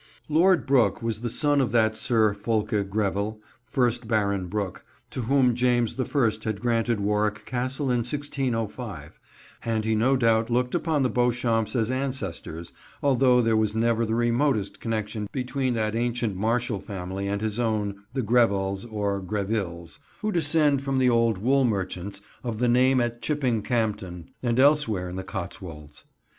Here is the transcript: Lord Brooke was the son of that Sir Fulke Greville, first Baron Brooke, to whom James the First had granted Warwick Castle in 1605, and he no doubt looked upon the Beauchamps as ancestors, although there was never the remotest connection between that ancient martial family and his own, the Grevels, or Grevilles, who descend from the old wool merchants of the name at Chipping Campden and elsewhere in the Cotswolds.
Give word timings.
Lord 0.29 0.65
Brooke 0.65 1.03
was 1.03 1.21
the 1.21 1.29
son 1.29 1.61
of 1.61 1.71
that 1.73 1.95
Sir 1.95 2.33
Fulke 2.33 2.89
Greville, 2.89 3.39
first 3.67 4.07
Baron 4.07 4.47
Brooke, 4.47 4.83
to 5.11 5.21
whom 5.21 5.53
James 5.53 5.95
the 5.95 6.05
First 6.05 6.43
had 6.43 6.59
granted 6.59 6.99
Warwick 6.99 7.45
Castle 7.45 7.91
in 7.91 7.99
1605, 7.99 9.19
and 9.63 9.85
he 9.85 9.93
no 9.93 10.17
doubt 10.17 10.49
looked 10.49 10.73
upon 10.73 11.03
the 11.03 11.09
Beauchamps 11.11 11.75
as 11.75 11.91
ancestors, 11.91 12.73
although 13.03 13.41
there 13.41 13.55
was 13.55 13.75
never 13.75 14.03
the 14.03 14.15
remotest 14.15 14.79
connection 14.79 15.29
between 15.31 15.75
that 15.75 15.93
ancient 15.93 16.35
martial 16.35 16.79
family 16.79 17.27
and 17.27 17.43
his 17.43 17.59
own, 17.59 18.01
the 18.13 18.23
Grevels, 18.23 18.85
or 18.85 19.19
Grevilles, 19.21 19.99
who 20.21 20.31
descend 20.31 20.81
from 20.81 20.97
the 20.97 21.11
old 21.11 21.37
wool 21.37 21.63
merchants 21.63 22.21
of 22.43 22.57
the 22.57 22.67
name 22.67 22.99
at 23.01 23.21
Chipping 23.21 23.61
Campden 23.61 24.29
and 24.41 24.57
elsewhere 24.59 25.07
in 25.09 25.15
the 25.15 25.23
Cotswolds. 25.23 26.05